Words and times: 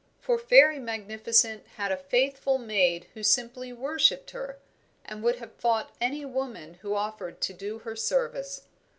For 0.19 0.39
Fairy 0.39 0.79
Magnificent 0.79 1.67
had 1.77 1.91
a 1.91 1.95
faithful 1.95 2.57
maid 2.57 3.05
who 3.13 3.21
simply 3.21 3.71
worshipped 3.71 4.31
her, 4.31 4.57
and 5.05 5.21
would 5.21 5.35
have 5.35 5.51
fought 5.53 5.93
any 6.01 6.25
woman 6.25 6.79
who 6.81 6.95
offered 6.95 7.39
to 7.41 7.53
do 7.53 7.77
her 7.85 7.95
service. 7.95 8.63